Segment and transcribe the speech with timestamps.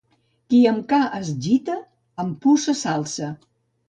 [0.51, 1.75] Qui amb ca es gita,
[2.23, 3.31] amb puces s'alça.